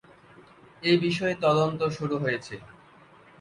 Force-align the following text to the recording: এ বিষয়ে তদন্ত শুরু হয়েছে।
এ 0.83 0.93
বিষয়ে 0.97 1.35
তদন্ত 1.43 1.81
শুরু 1.97 2.15
হয়েছে। 2.17 2.55